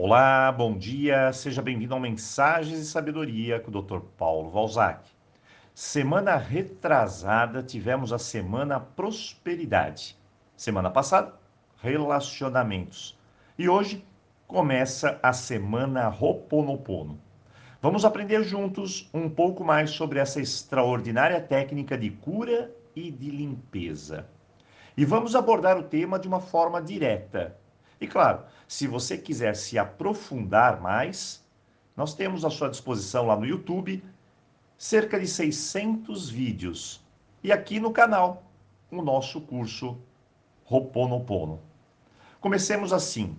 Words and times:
Olá, 0.00 0.52
bom 0.52 0.78
dia, 0.78 1.32
seja 1.32 1.60
bem-vindo 1.60 1.92
ao 1.92 1.98
Mensagens 1.98 2.78
e 2.78 2.84
Sabedoria 2.84 3.58
com 3.58 3.68
o 3.68 3.82
Dr. 3.82 3.98
Paulo 4.16 4.48
Valzac. 4.48 5.10
Semana 5.74 6.36
retrasada 6.36 7.64
tivemos 7.64 8.12
a 8.12 8.18
semana 8.18 8.78
Prosperidade. 8.78 10.16
Semana 10.56 10.88
passada, 10.88 11.34
Relacionamentos. 11.82 13.18
E 13.58 13.68
hoje 13.68 14.06
começa 14.46 15.18
a 15.20 15.32
semana 15.32 16.06
Roponopono. 16.06 17.20
Vamos 17.82 18.04
aprender 18.04 18.44
juntos 18.44 19.10
um 19.12 19.28
pouco 19.28 19.64
mais 19.64 19.90
sobre 19.90 20.20
essa 20.20 20.40
extraordinária 20.40 21.40
técnica 21.40 21.98
de 21.98 22.10
cura 22.10 22.72
e 22.94 23.10
de 23.10 23.32
limpeza. 23.32 24.28
E 24.96 25.04
vamos 25.04 25.34
abordar 25.34 25.76
o 25.76 25.82
tema 25.82 26.20
de 26.20 26.28
uma 26.28 26.38
forma 26.38 26.80
direta 26.80 27.56
e 28.00 28.06
claro, 28.06 28.44
se 28.66 28.86
você 28.86 29.18
quiser 29.18 29.56
se 29.56 29.78
aprofundar 29.78 30.80
mais, 30.80 31.44
nós 31.96 32.14
temos 32.14 32.44
à 32.44 32.50
sua 32.50 32.68
disposição 32.68 33.26
lá 33.26 33.36
no 33.36 33.46
YouTube 33.46 34.02
cerca 34.76 35.18
de 35.18 35.26
600 35.26 36.30
vídeos. 36.30 37.04
E 37.42 37.50
aqui 37.50 37.80
no 37.80 37.90
canal, 37.90 38.44
o 38.90 39.02
nosso 39.02 39.40
curso 39.40 39.98
Roponopono. 40.64 41.60
Comecemos 42.40 42.92
assim. 42.92 43.36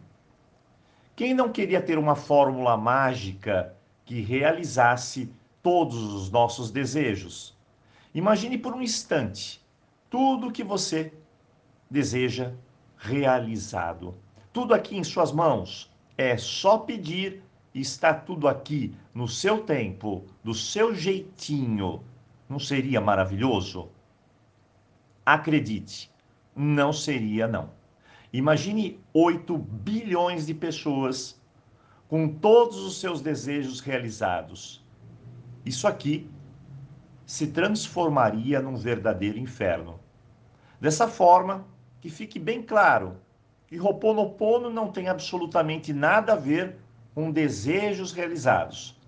Quem 1.15 1.33
não 1.33 1.51
queria 1.51 1.81
ter 1.81 1.97
uma 1.97 2.15
fórmula 2.15 2.75
mágica 2.75 3.75
que 4.03 4.19
realizasse 4.21 5.31
todos 5.61 6.13
os 6.13 6.29
nossos 6.29 6.71
desejos? 6.71 7.57
Imagine 8.13 8.57
por 8.57 8.73
um 8.73 8.81
instante 8.81 9.63
tudo 10.09 10.51
que 10.51 10.63
você 10.63 11.13
deseja 11.89 12.51
realizado 12.97 14.15
tudo 14.59 14.73
aqui 14.73 14.97
em 14.97 15.05
suas 15.05 15.31
mãos. 15.31 15.89
É 16.17 16.35
só 16.35 16.79
pedir, 16.79 17.41
está 17.73 18.13
tudo 18.13 18.45
aqui 18.45 18.93
no 19.13 19.25
seu 19.25 19.59
tempo, 19.63 20.25
do 20.43 20.53
seu 20.53 20.93
jeitinho. 20.93 22.03
Não 22.49 22.59
seria 22.59 22.99
maravilhoso? 22.99 23.87
Acredite, 25.25 26.11
não 26.53 26.91
seria 26.91 27.47
não. 27.47 27.69
Imagine 28.33 28.99
8 29.13 29.57
bilhões 29.57 30.45
de 30.45 30.53
pessoas 30.53 31.41
com 32.09 32.27
todos 32.27 32.79
os 32.79 32.99
seus 32.99 33.21
desejos 33.21 33.79
realizados. 33.79 34.85
Isso 35.65 35.87
aqui 35.87 36.29
se 37.25 37.47
transformaria 37.47 38.61
num 38.61 38.75
verdadeiro 38.75 39.39
inferno. 39.39 40.01
Dessa 40.81 41.07
forma, 41.07 41.65
que 42.01 42.09
fique 42.09 42.37
bem 42.37 42.61
claro 42.61 43.15
que 43.69 43.77
Roponopono 43.77 44.67
não 44.67 44.91
tem 44.91 45.09
absolutamente 45.09 45.93
nada 45.93 46.33
a 46.33 46.35
ver 46.35 46.75
com 47.13 47.29
desejos 47.29 48.11
realizados, 48.11 48.99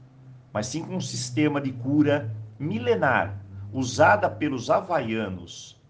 mas 0.54 0.67
sim 0.67 0.84
com 0.84 0.98
um 0.98 1.02
sistema 1.02 1.59
de 1.59 1.72
cura 1.72 2.31
milenar 2.59 3.44
usada 3.73 4.30
pelos 4.30 4.70
havaianos. 4.70 5.82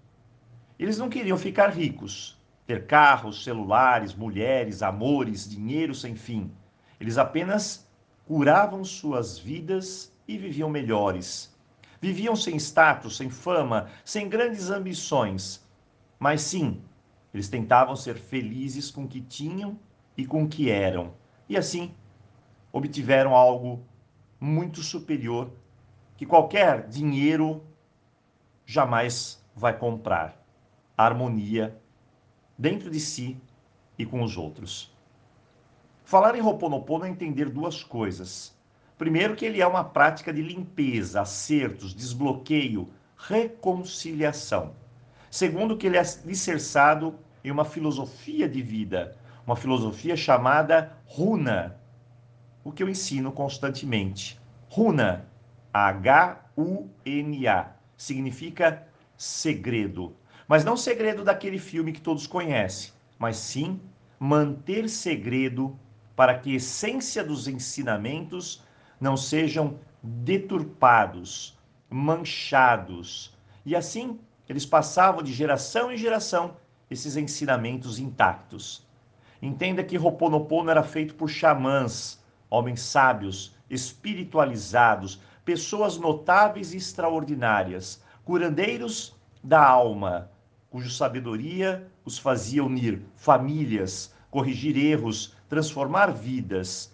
Eles 0.79 0.97
não 0.97 1.09
queriam 1.09 1.37
ficar 1.37 1.67
ricos, 1.67 2.39
ter 2.65 2.87
carros, 2.87 3.43
celulares, 3.43 4.15
mulheres, 4.15 4.81
amores, 4.81 5.49
dinheiro 5.49 5.93
sem 5.93 6.15
fim. 6.15 6.49
Eles 6.97 7.17
apenas 7.17 7.85
curavam 8.25 8.85
suas 8.85 9.37
vidas 9.37 10.15
e 10.25 10.37
viviam 10.37 10.69
melhores. 10.69 11.53
Viviam 11.99 12.37
sem 12.37 12.55
status, 12.55 13.17
sem 13.17 13.29
fama, 13.29 13.89
sem 14.05 14.29
grandes 14.29 14.69
ambições, 14.69 15.61
mas 16.17 16.41
sim 16.41 16.81
eles 17.33 17.47
tentavam 17.47 17.95
ser 17.95 18.15
felizes 18.15 18.91
com 18.91 19.03
o 19.03 19.07
que 19.07 19.21
tinham 19.21 19.79
e 20.17 20.25
com 20.25 20.43
o 20.43 20.49
que 20.49 20.69
eram. 20.69 21.13
E 21.47 21.57
assim, 21.57 21.93
obtiveram 22.71 23.35
algo 23.35 23.83
muito 24.39 24.81
superior 24.81 25.51
que 26.17 26.25
qualquer 26.25 26.87
dinheiro 26.87 27.63
jamais 28.65 29.43
vai 29.55 29.77
comprar: 29.77 30.37
a 30.97 31.05
harmonia 31.05 31.79
dentro 32.57 32.89
de 32.89 32.99
si 32.99 33.37
e 33.97 34.05
com 34.05 34.21
os 34.23 34.37
outros. 34.37 34.93
Falar 36.03 36.35
em 36.35 36.41
Ho'oponopono 36.41 37.05
é 37.05 37.09
entender 37.09 37.49
duas 37.49 37.83
coisas. 37.83 38.53
Primeiro, 38.97 39.35
que 39.35 39.45
ele 39.45 39.61
é 39.61 39.65
uma 39.65 39.83
prática 39.83 40.31
de 40.31 40.41
limpeza, 40.41 41.21
acertos, 41.21 41.93
desbloqueio, 41.93 42.89
reconciliação. 43.17 44.75
Segundo, 45.31 45.77
que 45.77 45.87
ele 45.87 45.95
é 45.95 46.01
alicerçado 46.01 47.17
em 47.41 47.49
uma 47.49 47.63
filosofia 47.63 48.49
de 48.49 48.61
vida, 48.61 49.17
uma 49.47 49.55
filosofia 49.55 50.17
chamada 50.17 50.97
Runa, 51.05 51.79
o 52.65 52.71
que 52.71 52.83
eu 52.83 52.89
ensino 52.89 53.31
constantemente. 53.31 54.37
Runa, 54.67 55.25
H-U-N-A, 55.73 57.71
significa 57.95 58.85
segredo. 59.15 60.13
Mas 60.49 60.65
não 60.65 60.75
segredo 60.75 61.23
daquele 61.23 61.59
filme 61.59 61.93
que 61.93 62.01
todos 62.01 62.27
conhecem, 62.27 62.91
mas 63.17 63.37
sim 63.37 63.79
manter 64.19 64.89
segredo 64.89 65.79
para 66.13 66.37
que 66.37 66.51
a 66.51 66.57
essência 66.57 67.23
dos 67.23 67.47
ensinamentos 67.47 68.65
não 68.99 69.15
sejam 69.15 69.79
deturpados, 70.03 71.57
manchados. 71.89 73.33
E 73.65 73.77
assim 73.77 74.19
eles 74.51 74.65
passavam 74.65 75.23
de 75.23 75.31
geração 75.31 75.89
em 75.93 75.95
geração 75.95 76.57
esses 76.89 77.15
ensinamentos 77.15 77.99
intactos. 77.99 78.85
Entenda 79.41 79.81
que 79.81 79.97
Ho'oponopono 79.97 80.69
era 80.69 80.83
feito 80.83 81.15
por 81.15 81.29
xamãs, 81.29 82.21
homens 82.49 82.81
sábios, 82.81 83.55
espiritualizados, 83.69 85.21
pessoas 85.45 85.97
notáveis 85.97 86.73
e 86.73 86.77
extraordinárias, 86.77 88.03
curandeiros 88.25 89.15
da 89.41 89.65
alma, 89.65 90.29
cuja 90.69 90.89
sabedoria 90.89 91.89
os 92.03 92.17
fazia 92.17 92.61
unir 92.61 93.01
famílias, 93.15 94.13
corrigir 94.29 94.75
erros, 94.75 95.33
transformar 95.47 96.07
vidas, 96.07 96.93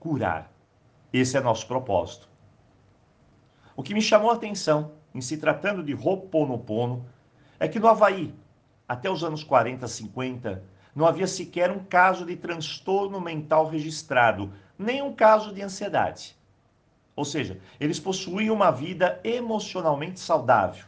curar. 0.00 0.52
Esse 1.12 1.36
é 1.36 1.40
nosso 1.40 1.68
propósito. 1.68 2.28
O 3.76 3.82
que 3.84 3.94
me 3.94 4.02
chamou 4.02 4.32
a 4.32 4.34
atenção 4.34 4.90
em 5.16 5.20
se 5.22 5.38
tratando 5.38 5.82
de 5.82 5.94
Ho'oponopono 5.94 7.06
é 7.58 7.66
que 7.66 7.80
no 7.80 7.88
Havaí, 7.88 8.34
até 8.86 9.10
os 9.10 9.24
anos 9.24 9.42
40, 9.42 9.88
50, 9.88 10.62
não 10.94 11.06
havia 11.06 11.26
sequer 11.26 11.70
um 11.70 11.78
caso 11.78 12.26
de 12.26 12.36
transtorno 12.36 13.18
mental 13.18 13.66
registrado, 13.66 14.52
nem 14.78 15.00
um 15.00 15.14
caso 15.14 15.54
de 15.54 15.62
ansiedade. 15.62 16.36
Ou 17.16 17.24
seja, 17.24 17.58
eles 17.80 17.98
possuíam 17.98 18.54
uma 18.54 18.70
vida 18.70 19.18
emocionalmente 19.24 20.20
saudável. 20.20 20.84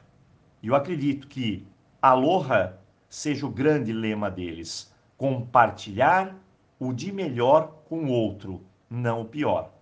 E 0.62 0.66
eu 0.66 0.74
acredito 0.74 1.26
que 1.26 1.66
Aloha 2.02 2.78
seja 3.08 3.46
o 3.46 3.50
grande 3.50 3.94
lema 3.94 4.30
deles: 4.30 4.92
compartilhar 5.16 6.36
o 6.78 6.92
de 6.92 7.10
melhor 7.10 7.72
com 7.88 8.04
o 8.04 8.10
outro, 8.10 8.62
não 8.90 9.22
o 9.22 9.24
pior. 9.24 9.72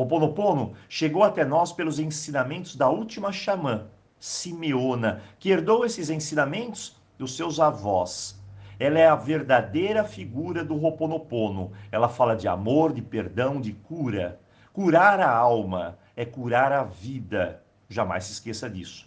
O 0.00 0.06
Ponopono 0.06 0.72
chegou 0.88 1.22
até 1.22 1.44
nós 1.44 1.74
pelos 1.74 1.98
ensinamentos 1.98 2.74
da 2.74 2.88
última 2.88 3.30
xamã, 3.32 3.88
Simeona, 4.18 5.20
que 5.38 5.50
herdou 5.50 5.84
esses 5.84 6.08
ensinamentos 6.08 6.96
dos 7.18 7.36
seus 7.36 7.60
avós. 7.60 8.42
Ela 8.78 8.98
é 8.98 9.06
a 9.06 9.14
verdadeira 9.14 10.02
figura 10.02 10.64
do 10.64 10.74
Roponopono. 10.74 11.72
Ela 11.92 12.08
fala 12.08 12.34
de 12.34 12.48
amor, 12.48 12.94
de 12.94 13.02
perdão, 13.02 13.60
de 13.60 13.74
cura. 13.74 14.40
Curar 14.72 15.20
a 15.20 15.30
alma 15.30 15.98
é 16.16 16.24
curar 16.24 16.72
a 16.72 16.82
vida. 16.82 17.62
Jamais 17.86 18.24
se 18.24 18.32
esqueça 18.32 18.70
disso. 18.70 19.06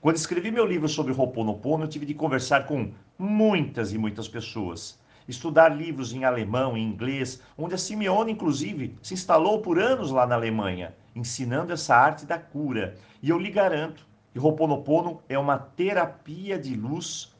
Quando 0.00 0.16
escrevi 0.16 0.50
meu 0.50 0.64
livro 0.64 0.88
sobre 0.88 1.12
Roponopono, 1.12 1.84
eu 1.84 1.88
tive 1.88 2.06
de 2.06 2.14
conversar 2.14 2.66
com 2.66 2.92
muitas 3.18 3.92
e 3.92 3.98
muitas 3.98 4.26
pessoas 4.26 4.98
estudar 5.28 5.68
livros 5.68 6.12
em 6.12 6.24
alemão, 6.24 6.76
em 6.76 6.82
inglês, 6.82 7.42
onde 7.56 7.74
a 7.74 7.78
Simeone, 7.78 8.32
inclusive, 8.32 8.96
se 9.02 9.14
instalou 9.14 9.60
por 9.60 9.78
anos 9.78 10.10
lá 10.10 10.26
na 10.26 10.34
Alemanha, 10.34 10.96
ensinando 11.14 11.72
essa 11.72 11.94
arte 11.94 12.24
da 12.24 12.38
cura. 12.38 12.96
E 13.22 13.28
eu 13.28 13.38
lhe 13.38 13.50
garanto 13.50 14.06
que 14.32 14.38
Ho'oponopono 14.38 15.20
é 15.28 15.38
uma 15.38 15.58
terapia 15.58 16.58
de 16.58 16.74
luz 16.74 17.34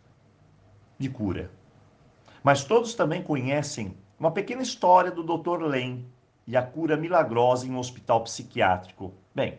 de 0.99 1.09
cura. 1.09 1.51
Mas 2.43 2.65
todos 2.65 2.95
também 2.95 3.23
conhecem 3.23 3.97
uma 4.19 4.31
pequena 4.31 4.63
história 4.63 5.11
do 5.11 5.23
Dr. 5.23 5.63
Len 5.63 6.05
e 6.47 6.57
a 6.57 6.63
cura 6.63 6.97
milagrosa 6.97 7.67
em 7.67 7.71
um 7.71 7.79
hospital 7.79 8.23
psiquiátrico. 8.25 9.13
Bem, 9.35 9.59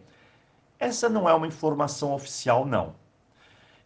essa 0.78 1.10
não 1.10 1.30
é 1.30 1.34
uma 1.34 1.48
informação 1.48 2.14
oficial, 2.14 2.66
não. 2.66 2.96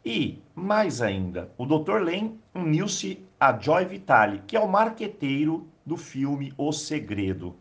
E, 0.06 0.42
mais 0.54 1.02
ainda, 1.02 1.52
o 1.58 1.66
Dr. 1.66 2.02
Len 2.02 2.38
uniu-se 2.54 3.26
a 3.44 3.60
Joy 3.60 3.84
Vitale, 3.84 4.42
que 4.48 4.56
é 4.56 4.60
o 4.62 4.70
marqueteiro 4.70 5.68
do 5.86 5.98
filme 5.98 6.54
O 6.58 6.72
Segredo. 6.72 7.54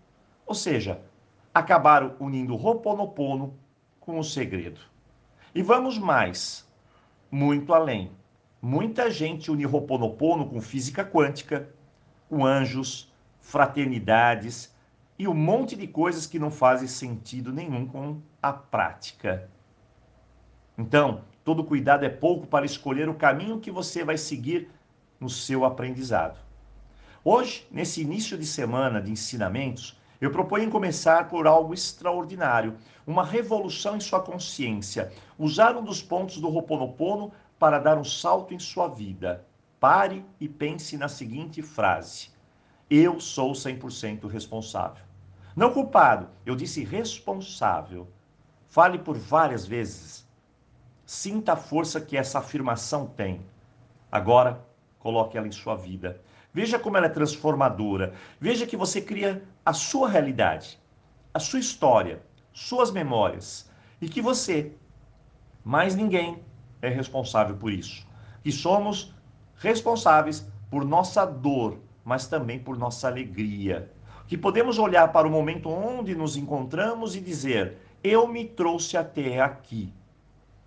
Ou 0.47 0.55
seja, 0.55 1.03
acabaram 1.53 2.15
unindo 2.21 2.55
Roponopono 2.55 3.59
com 3.99 4.17
o 4.17 4.23
segredo. 4.23 4.81
E 5.53 5.61
vamos 5.61 5.99
mais, 5.99 6.71
muito 7.29 7.75
além. 7.75 8.13
Muita 8.61 9.11
gente 9.11 9.51
une 9.51 9.65
Roponopono 9.65 10.49
com 10.49 10.61
física 10.61 11.05
quântica, 11.05 11.69
com 12.29 12.47
anjos, 12.47 13.13
fraternidades 13.41 14.73
e 15.19 15.27
um 15.27 15.35
monte 15.35 15.75
de 15.75 15.89
coisas 15.89 16.29
que 16.29 16.39
não 16.39 16.53
fazem 16.53 16.87
sentido 16.87 17.53
nenhum 17.53 17.89
com 17.89 18.21
a 18.41 18.53
prática. 18.53 19.51
Então, 20.79 21.25
todo 21.43 21.65
cuidado 21.65 22.05
é 22.05 22.09
pouco 22.09 22.47
para 22.47 22.65
escolher 22.65 23.09
o 23.09 23.15
caminho 23.15 23.59
que 23.59 23.71
você 23.73 24.05
vai 24.05 24.17
seguir 24.17 24.71
no 25.23 25.31
seu 25.31 25.65
aprendizado. 25.65 26.37
Hoje, 27.25 27.65
nesse 27.71 28.03
início 28.03 28.37
de 28.37 28.45
semana 28.45 29.01
de 29.01 29.13
ensinamentos, 29.13 29.97
eu 30.21 30.33
proponho 30.33 30.69
começar 30.69 31.29
por 31.29 31.47
algo 31.47 31.73
extraordinário, 31.73 32.77
uma 33.07 33.25
revolução 33.25 33.97
em 33.97 34.01
sua 34.01 34.21
consciência, 34.21 35.13
usar 35.39 35.77
um 35.77 35.85
dos 35.85 36.03
pontos 36.03 36.39
do 36.39 36.49
Ho'oponopono 36.49 37.33
para 37.57 37.79
dar 37.79 37.97
um 37.97 38.05
salto 38.05 38.53
em 38.53 38.59
sua 38.59 38.89
vida. 38.89 39.47
Pare 39.79 40.25
e 40.41 40.49
pense 40.49 40.97
na 40.97 41.09
seguinte 41.09 41.63
frase: 41.63 42.31
Eu 42.91 43.21
sou 43.21 43.53
100% 43.53 44.29
responsável. 44.29 45.05
Não 45.55 45.73
culpado, 45.73 46.29
eu 46.45 46.57
disse 46.57 46.83
responsável. 46.83 48.09
Fale 48.69 48.99
por 48.99 49.17
várias 49.17 49.67
vezes. 49.67 50.27
Sinta 51.07 51.53
a 51.53 51.57
força 51.57 52.01
que 52.01 52.17
essa 52.17 52.41
afirmação 52.41 53.07
tem. 53.07 53.45
Agora, 54.11 54.65
coloque 55.03 55.37
ela 55.37 55.49
em 55.49 55.53
sua 55.53 55.75
vida. 55.75 56.21
Veja 56.55 56.79
como 56.79 56.97
ela 56.97 57.07
é 57.07 57.09
transformadora. 57.11 58.15
Veja 58.41 58.67
que 58.67 58.77
você 58.77 59.01
cria 59.01 59.43
a 59.67 59.73
sua 59.73 60.09
realidade, 60.09 60.79
a 61.35 61.41
sua 61.41 61.59
história, 61.59 62.23
suas 62.53 62.93
memórias. 62.93 63.69
E 64.01 64.09
que 64.09 64.23
você, 64.23 64.73
mais 65.65 65.97
ninguém, 65.97 66.39
é 66.81 66.89
responsável 66.89 67.57
por 67.57 67.73
isso. 67.73 68.07
E 68.45 68.53
somos 68.53 69.13
responsáveis 69.57 70.47
por 70.71 70.85
nossa 70.85 71.25
dor, 71.25 71.79
mas 72.05 72.27
também 72.29 72.61
por 72.61 72.79
nossa 72.79 73.09
alegria. 73.09 73.91
Que 74.29 74.39
podemos 74.39 74.79
olhar 74.79 75.13
para 75.13 75.27
o 75.27 75.31
momento 75.31 75.69
onde 75.69 76.15
nos 76.15 76.37
encontramos 76.37 77.17
e 77.17 77.21
dizer: 77.21 77.77
Eu 78.05 78.29
me 78.29 78.45
trouxe 78.45 78.97
até 78.97 79.41
aqui. 79.41 79.93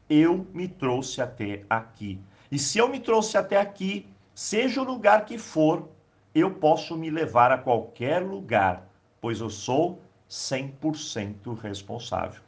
Eu 0.10 0.46
me 0.54 0.68
trouxe 0.68 1.22
até 1.22 1.64
aqui. 1.70 2.20
E 2.52 2.60
se 2.60 2.78
eu 2.78 2.88
me 2.88 3.00
trouxe 3.00 3.38
até 3.38 3.60
aqui, 3.60 4.08
Seja 4.36 4.82
o 4.82 4.84
lugar 4.84 5.24
que 5.24 5.38
for, 5.38 5.88
eu 6.34 6.52
posso 6.52 6.98
me 6.98 7.10
levar 7.10 7.54
a 7.54 7.58
qualquer 7.58 8.22
lugar, 8.22 8.86
pois 9.22 9.40
eu 9.40 9.50
sou 9.50 10.02
100% 10.30 11.58
responsável. 11.58 12.42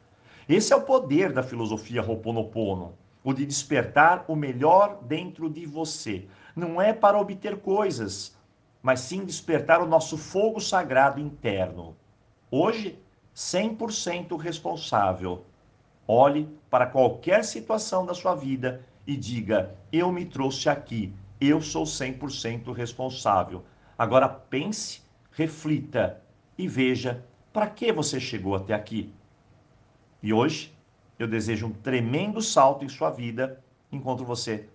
Esse 0.46 0.74
é 0.74 0.76
o 0.76 0.82
poder 0.82 1.32
da 1.32 1.42
filosofia 1.42 2.02
Ho'oponopono, 2.02 2.92
o 3.24 3.32
de 3.32 3.46
despertar 3.46 4.26
o 4.28 4.36
melhor 4.36 4.98
dentro 5.04 5.48
de 5.48 5.64
você. 5.64 6.28
Não 6.54 6.78
é 6.78 6.92
para 6.92 7.18
obter 7.18 7.56
coisas, 7.56 8.36
mas 8.82 9.00
sim 9.00 9.24
despertar 9.24 9.80
o 9.80 9.88
nosso 9.88 10.18
fogo 10.18 10.60
sagrado 10.60 11.18
interno. 11.18 11.96
Hoje, 12.50 12.98
100% 13.34 14.36
responsável. 14.36 15.42
Olhe 16.06 16.50
para 16.68 16.86
qualquer 16.86 17.44
situação 17.44 18.04
da 18.04 18.12
sua 18.12 18.34
vida 18.34 18.84
e 19.06 19.16
diga: 19.16 19.74
Eu 19.90 20.12
me 20.12 20.26
trouxe 20.26 20.68
aqui 20.68 21.14
eu 21.40 21.60
sou 21.60 21.84
100% 21.84 22.72
responsável. 22.72 23.64
Agora 23.96 24.28
pense, 24.28 25.02
reflita 25.32 26.22
e 26.56 26.66
veja 26.68 27.24
para 27.52 27.68
que 27.68 27.92
você 27.92 28.20
chegou 28.20 28.54
até 28.54 28.74
aqui. 28.74 29.12
E 30.22 30.32
hoje 30.32 30.74
eu 31.18 31.26
desejo 31.26 31.66
um 31.66 31.72
tremendo 31.72 32.40
salto 32.40 32.84
em 32.84 32.88
sua 32.88 33.10
vida. 33.10 33.62
Encontro 33.90 34.24
você 34.24 34.68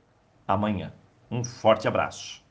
amanhã. 0.48 0.94
Um 1.30 1.44
forte 1.44 1.88
abraço. 1.88 2.43